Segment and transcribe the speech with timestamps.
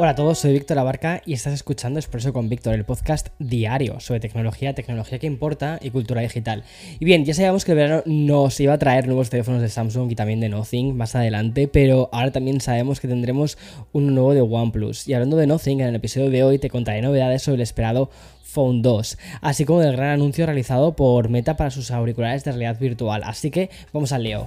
[0.00, 3.98] Hola a todos, soy Víctor Abarca y estás escuchando Expreso con Víctor, el podcast diario
[3.98, 6.62] sobre tecnología, tecnología que importa y cultura digital.
[7.00, 10.12] Y bien, ya sabíamos que el verano nos iba a traer nuevos teléfonos de Samsung
[10.12, 13.58] y también de Nothing más adelante, pero ahora también sabemos que tendremos
[13.90, 15.08] uno nuevo de OnePlus.
[15.08, 18.08] Y hablando de Nothing, en el episodio de hoy te contaré novedades sobre el esperado
[18.44, 22.78] Phone 2, así como del gran anuncio realizado por Meta para sus auriculares de realidad
[22.78, 23.22] virtual.
[23.24, 24.46] Así que vamos al lío.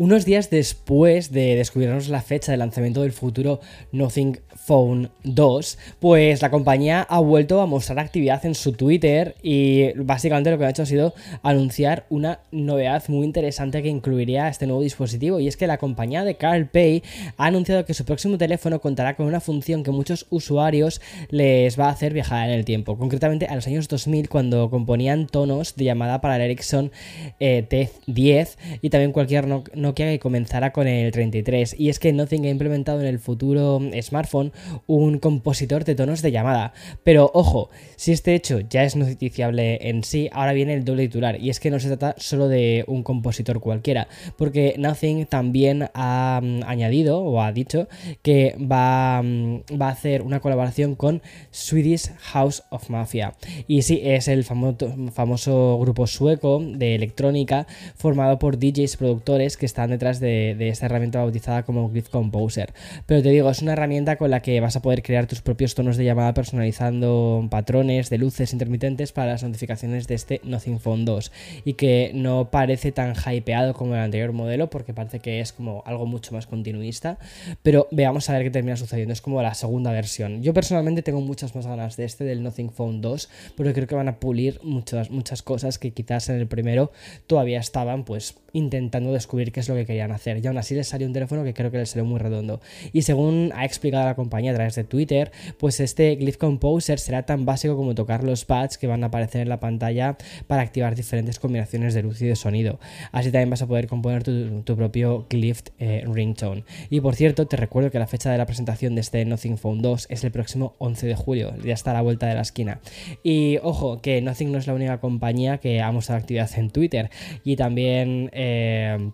[0.00, 3.60] Unos días después de descubrirnos la fecha de lanzamiento del futuro
[3.92, 9.92] Nothing Phone 2, pues la compañía ha vuelto a mostrar actividad en su Twitter y
[9.96, 14.66] básicamente lo que ha hecho ha sido anunciar una novedad muy interesante que incluiría este
[14.66, 17.02] nuevo dispositivo y es que la compañía de CarPay
[17.36, 21.88] ha anunciado que su próximo teléfono contará con una función que muchos usuarios les va
[21.88, 25.84] a hacer viajar en el tiempo, concretamente a los años 2000 cuando componían tonos de
[25.84, 26.90] llamada para el Ericsson
[27.38, 29.46] eh, T10 y también cualquier
[29.94, 31.76] que comenzará con el 33.
[31.78, 34.52] Y es que Nothing ha implementado en el futuro smartphone
[34.86, 36.72] un compositor de tonos de llamada.
[37.04, 41.40] Pero ojo, si este hecho ya es noticiable en sí, ahora viene el doble titular.
[41.40, 46.40] Y es que no se trata solo de un compositor cualquiera, porque Nothing también ha
[46.42, 47.88] mm, añadido o ha dicho
[48.22, 53.34] que va, mm, va a hacer una colaboración con Swedish House of Mafia.
[53.66, 59.66] Y sí, es el famoso, famoso grupo sueco de electrónica formado por DJs productores que
[59.66, 62.72] están detrás de, esta herramienta bautizada como Glyph Composer.
[63.06, 65.74] Pero te digo, es una herramienta con la que vas a poder crear tus propios
[65.74, 71.04] tonos de llamada personalizando patrones de luces intermitentes para las notificaciones de este Nothing Phone
[71.04, 71.32] 2
[71.64, 75.82] y que no parece tan hypeado como el anterior modelo porque parece que es como
[75.86, 77.18] algo mucho más continuista,
[77.62, 80.42] pero veamos a ver qué termina sucediendo, es como la segunda versión.
[80.42, 83.94] Yo personalmente tengo muchas más ganas de este, del Nothing Phone 2, porque creo que
[83.94, 86.92] van a pulir muchas, muchas cosas que quizás en el primero
[87.26, 90.42] todavía estaban pues intentando descubrir qué es lo que querían hacer.
[90.42, 92.60] Y aún así les salió un teléfono que creo que les salió muy redondo.
[92.92, 97.24] Y según ha explicado la compañía a través de Twitter, pues este Glyph Composer será
[97.24, 100.16] tan básico como tocar los pads que van a aparecer en la pantalla
[100.46, 102.78] para activar diferentes combinaciones de luz y de sonido.
[103.12, 106.64] Así también vas a poder componer tu, propio Glyph eh, ringtone.
[106.88, 109.82] Y por cierto, te recuerdo que la fecha de la presentación de este Nothing Phone
[109.82, 112.80] 2 es el próximo 11 de julio, ya está a la vuelta de la esquina.
[113.22, 117.10] Y ojo, que Nothing no es la única compañía que ha mostrado actividad en Twitter
[117.44, 118.30] y también...
[118.32, 119.10] Eh,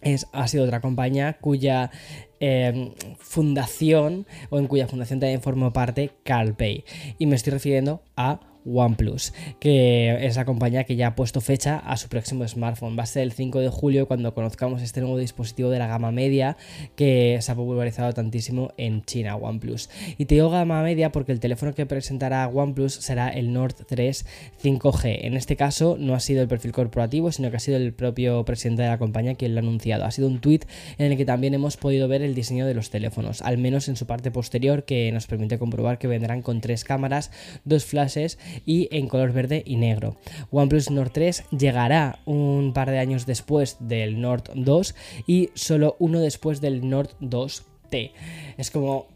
[0.00, 1.90] es, ha sido otra compañía cuya
[2.40, 6.84] eh, fundación o en cuya fundación también formó parte CalPay.
[7.18, 8.40] Y me estoy refiriendo a
[8.72, 12.98] OnePlus, que es la compañía que ya ha puesto fecha a su próximo smartphone.
[12.98, 16.12] Va a ser el 5 de julio cuando conozcamos este nuevo dispositivo de la gama
[16.12, 16.56] media
[16.96, 19.88] que se ha popularizado tantísimo en China, OnePlus.
[20.16, 24.26] Y te digo gama media porque el teléfono que presentará OnePlus será el Nord 3
[24.62, 25.18] 5G.
[25.22, 28.44] En este caso no ha sido el perfil corporativo, sino que ha sido el propio
[28.44, 30.04] presidente de la compañía quien lo ha anunciado.
[30.04, 30.60] Ha sido un tweet
[30.98, 33.96] en el que también hemos podido ver el diseño de los teléfonos, al menos en
[33.96, 37.30] su parte posterior que nos permite comprobar que vendrán con tres cámaras,
[37.64, 40.16] dos flashes y en color verde y negro.
[40.50, 44.94] OnePlus Nord 3 llegará un par de años después del Nord 2
[45.26, 48.12] y solo uno después del Nord 2T.
[48.56, 49.06] Es como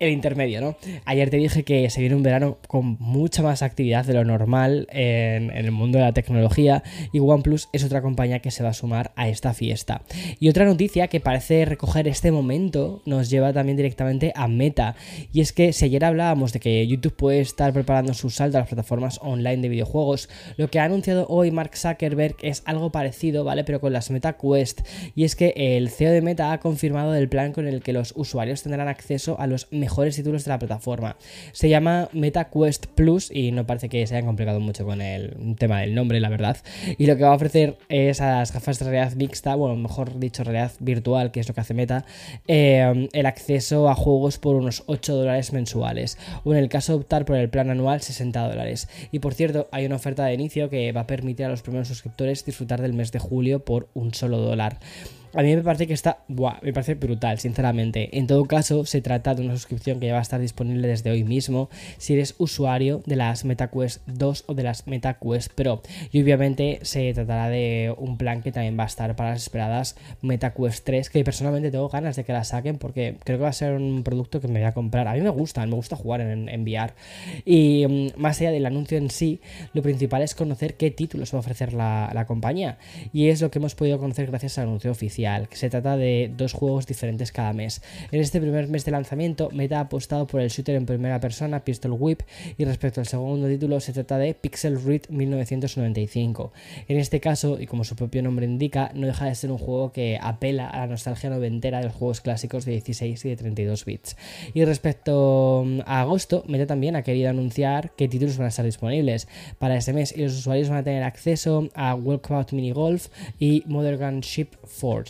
[0.00, 0.76] el intermedio, ¿no?
[1.04, 4.88] Ayer te dije que se viene un verano con mucha más actividad de lo normal
[4.90, 8.74] en, el mundo de la tecnología y OnePlus es otra compañía que se va a
[8.74, 10.02] sumar a esta fiesta.
[10.40, 14.96] Y otra noticia que parece recoger este momento nos lleva también directamente a Meta
[15.34, 18.60] y es que si ayer hablábamos de que YouTube puede estar preparando su salto a
[18.60, 23.44] las plataformas online de videojuegos, lo que ha anunciado hoy Mark Zuckerberg es algo parecido,
[23.44, 23.64] ¿vale?
[23.64, 24.80] Pero con las Meta Quest
[25.14, 28.14] y es que el CEO de Meta ha confirmado el plan con el que los
[28.16, 31.16] usuarios tendrán acceso a los mejores mejores títulos de la plataforma.
[31.50, 35.80] Se llama MetaQuest Plus y no parece que se haya complicado mucho con el tema
[35.80, 36.56] del nombre, la verdad.
[36.96, 40.20] Y lo que va a ofrecer es a las gafas de realidad mixta, bueno, mejor
[40.20, 42.04] dicho, realidad virtual, que es lo que hace Meta,
[42.46, 46.18] eh, el acceso a juegos por unos 8 dólares mensuales.
[46.44, 48.88] O en el caso de optar por el plan anual, 60 dólares.
[49.10, 51.88] Y por cierto, hay una oferta de inicio que va a permitir a los primeros
[51.88, 54.78] suscriptores disfrutar del mes de julio por un solo dólar.
[55.32, 58.18] A mí me parece que está, buah, me parece brutal, sinceramente.
[58.18, 61.12] En todo caso, se trata de una suscripción que ya va a estar disponible desde
[61.12, 65.82] hoy mismo si eres usuario de las MetaQuest 2 o de las MetaQuest Pro.
[66.10, 69.94] Y obviamente se tratará de un plan que también va a estar para las esperadas
[70.22, 73.52] MetaQuest 3, que personalmente tengo ganas de que la saquen porque creo que va a
[73.52, 75.06] ser un producto que me voy a comprar.
[75.06, 76.94] A mí me gusta, me gusta jugar en, enviar.
[77.44, 79.40] Y mm, más allá del anuncio en sí,
[79.74, 82.78] lo principal es conocer qué títulos va a ofrecer la compañía.
[83.12, 86.32] Y es lo que hemos podido conocer gracias al anuncio oficial que se trata de
[86.34, 87.82] dos juegos diferentes cada mes.
[88.10, 91.62] En este primer mes de lanzamiento, Meta ha apostado por el shooter en primera persona
[91.62, 92.22] Pistol Whip
[92.56, 96.52] y respecto al segundo título se trata de Pixel Read 1995.
[96.88, 99.92] En este caso, y como su propio nombre indica, no deja de ser un juego
[99.92, 103.84] que apela a la nostalgia noventera de los juegos clásicos de 16 y de 32
[103.84, 104.16] bits.
[104.54, 108.64] Y respecto mm, a agosto, Meta también ha querido anunciar qué títulos van a estar
[108.64, 109.28] disponibles
[109.58, 113.08] para ese mes y los usuarios van a tener acceso a Walkabout Mini Golf
[113.38, 115.09] y Modern Gunship Forge.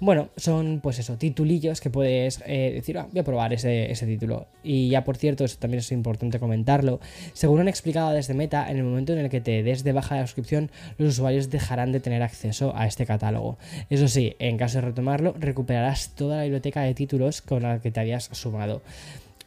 [0.00, 4.46] Bueno, son pues eso, titulillos que puedes eh, decir, ah, voy a probar ese, título.
[4.62, 7.00] Y ya por cierto, eso también es importante comentarlo,
[7.32, 10.16] según han explicado desde Meta, en el momento en el que te des de baja
[10.16, 13.58] la suscripción, los usuarios dejarán de tener acceso a este catálogo.
[13.90, 17.90] Eso sí, en caso de retomarlo, recuperarás toda la biblioteca de títulos con la que
[17.90, 18.82] te habías sumado.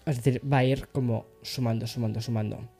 [0.06, 2.77] Es decir, va a ir como sumando, sumando, sumando.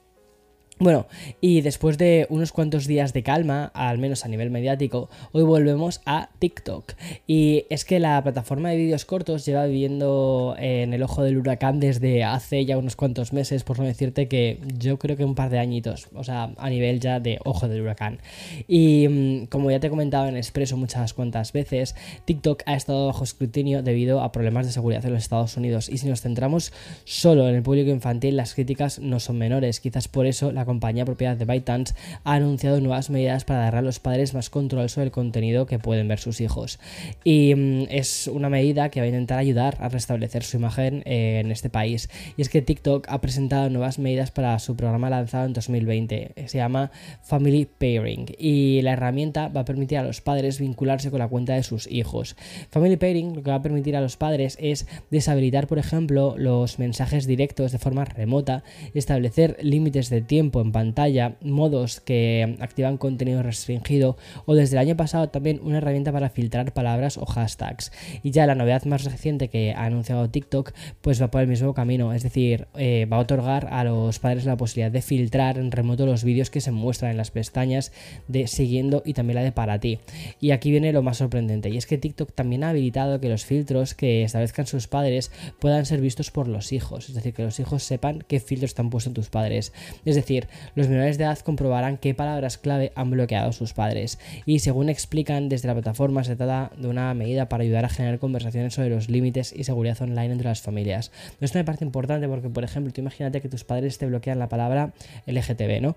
[0.80, 1.08] Bueno,
[1.42, 6.02] y después de unos cuantos días de calma, al menos a nivel mediático, hoy volvemos
[6.06, 6.94] a TikTok.
[7.26, 11.80] Y es que la plataforma de vídeos cortos lleva viviendo en el ojo del huracán
[11.80, 15.50] desde hace ya unos cuantos meses, por no decirte que yo creo que un par
[15.50, 18.20] de añitos, o sea, a nivel ya de ojo del huracán.
[18.68, 21.96] Y mm, como ya te he comentado en Expreso muchas cuantas veces,
[22.26, 25.90] TikTok ha estado bajo escrutinio debido a problemas de seguridad en los Estados Unidos.
[25.90, 26.72] Y si nos centramos
[27.04, 29.80] solo en el público infantil, las críticas no son menores.
[29.80, 33.82] Quizás por eso la compañía propiedad de ByteDance ha anunciado nuevas medidas para dar a
[33.82, 36.80] los padres más control sobre el contenido que pueden ver sus hijos.
[37.24, 41.40] Y mm, es una medida que va a intentar ayudar a restablecer su imagen eh,
[41.44, 42.10] en este país.
[42.38, 46.34] Y es que TikTok ha presentado nuevas medidas para su programa lanzado en 2020.
[46.46, 46.92] Se llama
[47.24, 51.54] Family Pairing y la herramienta va a permitir a los padres vincularse con la cuenta
[51.54, 52.36] de sus hijos.
[52.70, 56.80] Family Pairing lo que va a permitir a los padres es deshabilitar, por ejemplo, los
[56.80, 58.64] mensajes directos de forma remota,
[58.94, 64.98] establecer límites de tiempo en pantalla, modos que activan contenido restringido o desde el año
[64.98, 67.92] pasado también una herramienta para filtrar palabras o hashtags.
[68.24, 71.74] Y ya la novedad más reciente que ha anunciado TikTok pues va por el mismo
[71.74, 75.72] camino, es decir, eh, va a otorgar a los padres la posibilidad de filtrar en
[75.72, 77.92] remoto los vídeos que se muestran en las pestañas
[78.28, 80.00] de siguiendo y también la de para ti.
[80.40, 83.46] Y aquí viene lo más sorprendente y es que TikTok también ha habilitado que los
[83.46, 87.60] filtros que establezcan sus padres puedan ser vistos por los hijos, es decir, que los
[87.60, 89.74] hijos sepan qué filtros están puestos tus padres.
[90.06, 94.20] Es decir, los menores de edad comprobarán qué palabras clave han bloqueado sus padres.
[94.46, 98.20] Y según explican desde la plataforma, se trata de una medida para ayudar a generar
[98.20, 101.12] conversaciones sobre los límites y seguridad online entre las familias.
[101.42, 104.50] Esto me parece importante porque, por ejemplo, tú imagínate que tus padres te bloquean la
[104.50, 104.94] palabra
[105.26, 105.96] LGTB, ¿no?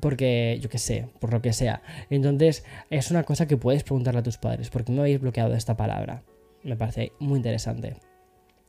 [0.00, 1.82] Porque, yo qué sé, por lo que sea.
[2.10, 5.54] Entonces, es una cosa que puedes preguntarle a tus padres, ¿por qué me habéis bloqueado
[5.54, 6.22] esta palabra?
[6.62, 7.96] Me parece muy interesante.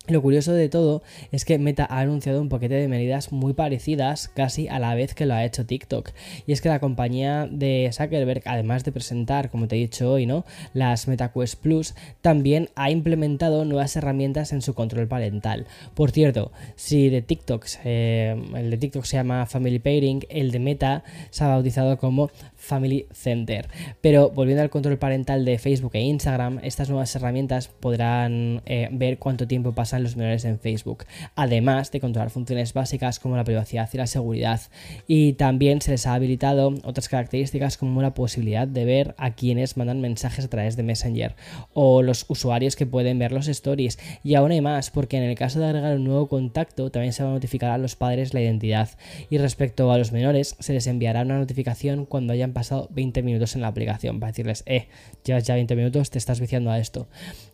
[0.07, 4.27] Lo curioso de todo es que Meta ha anunciado un paquete de medidas muy parecidas
[4.27, 6.11] casi a la vez que lo ha hecho TikTok.
[6.45, 10.25] Y es que la compañía de Zuckerberg, además de presentar, como te he dicho hoy,
[10.25, 10.45] ¿no?
[10.73, 15.65] las MetaQuest Plus, también ha implementado nuevas herramientas en su control parental.
[15.93, 21.03] Por cierto, si de TikTok, el de TikTok se llama Family Pairing, el de Meta
[21.31, 23.67] se ha bautizado como Family Center.
[24.01, 29.17] Pero volviendo al control parental de Facebook e Instagram, estas nuevas herramientas podrán eh, ver
[29.17, 33.97] cuánto tiempo los menores en Facebook, además de controlar funciones básicas como la privacidad y
[33.97, 34.61] la seguridad.
[35.07, 39.77] Y también se les ha habilitado otras características como la posibilidad de ver a quienes
[39.77, 41.35] mandan mensajes a través de Messenger
[41.73, 43.99] o los usuarios que pueden ver los stories.
[44.23, 47.23] Y aún hay más, porque en el caso de agregar un nuevo contacto también se
[47.23, 48.89] va a notificar a los padres la identidad.
[49.29, 53.55] Y respecto a los menores, se les enviará una notificación cuando hayan pasado 20 minutos
[53.55, 54.87] en la aplicación para decirles, eh,
[55.23, 57.07] llevas ya 20 minutos, te estás viciando a esto.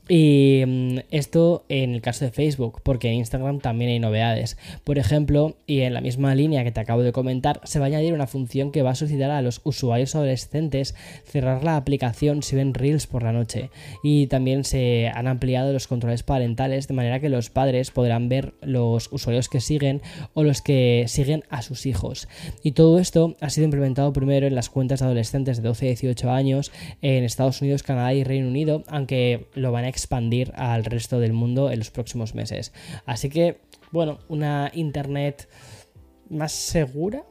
[0.07, 4.57] Y mm, esto en el caso de Facebook, porque en Instagram también hay novedades.
[4.83, 7.87] Por ejemplo, y en la misma línea que te acabo de comentar, se va a
[7.87, 12.55] añadir una función que va a solicitar a los usuarios adolescentes cerrar la aplicación si
[12.55, 13.69] ven Reels por la noche.
[14.03, 18.53] Y también se han ampliado los controles parentales de manera que los padres podrán ver
[18.61, 20.01] los usuarios que siguen
[20.33, 22.27] o los que siguen a sus hijos.
[22.63, 25.89] Y todo esto ha sido implementado primero en las cuentas de adolescentes de 12 y
[25.89, 30.83] 18 años en Estados Unidos, Canadá y Reino Unido, aunque lo van a expandir al
[30.85, 32.73] resto del mundo en los próximos meses.
[33.05, 35.47] Así que, bueno, una internet
[36.29, 37.23] más segura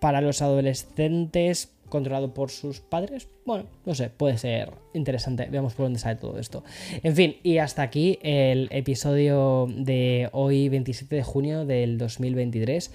[0.00, 3.28] para los adolescentes controlado por sus padres.
[3.44, 5.48] Bueno, no sé, puede ser interesante.
[5.50, 6.62] Veamos por dónde sale todo esto.
[7.02, 12.92] En fin, y hasta aquí el episodio de hoy, 27 de junio del 2023.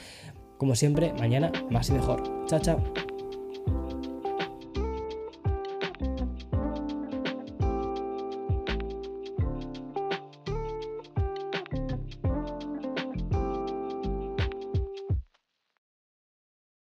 [0.58, 2.46] Como siempre, mañana más y mejor.
[2.48, 3.03] Chao, chao.